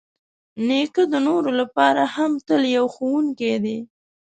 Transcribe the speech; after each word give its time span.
نیکه 0.67 1.03
د 1.11 1.13
نورو 1.27 1.51
لپاره 1.59 2.01
هم 2.15 2.31
تل 2.47 2.61
یو 2.77 2.85
ښوونکی 2.95 3.53
دی. 3.63 3.77